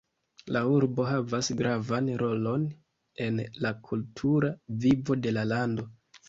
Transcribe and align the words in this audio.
La 0.55 0.61
urbo 0.75 1.03
havas 1.09 1.49
gravan 1.59 2.09
rolon 2.21 2.63
en 3.27 3.39
la 3.67 3.73
kultura 3.91 4.51
vivo 4.87 5.19
de 5.27 5.35
la 5.39 5.47
lando. 5.53 5.89